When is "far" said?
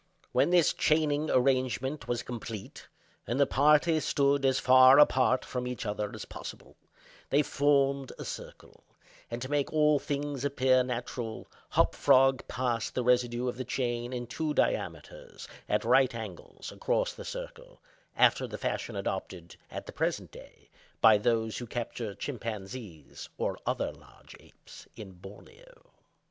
4.57-4.97